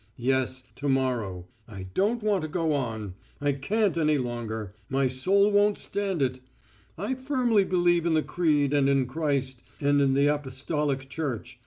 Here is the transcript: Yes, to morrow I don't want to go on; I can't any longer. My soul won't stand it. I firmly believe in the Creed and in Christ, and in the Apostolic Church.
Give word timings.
Yes, 0.17 0.63
to 0.77 0.89
morrow 0.89 1.45
I 1.67 1.83
don't 1.93 2.23
want 2.23 2.41
to 2.41 2.47
go 2.47 2.73
on; 2.73 3.13
I 3.39 3.51
can't 3.51 3.95
any 3.97 4.17
longer. 4.17 4.73
My 4.89 5.07
soul 5.07 5.51
won't 5.51 5.77
stand 5.77 6.23
it. 6.23 6.39
I 6.97 7.13
firmly 7.13 7.65
believe 7.65 8.07
in 8.07 8.15
the 8.15 8.23
Creed 8.23 8.73
and 8.73 8.89
in 8.89 9.05
Christ, 9.05 9.61
and 9.79 10.01
in 10.01 10.15
the 10.15 10.25
Apostolic 10.25 11.07
Church. 11.07 11.59